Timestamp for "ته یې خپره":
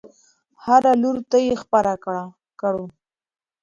1.29-1.93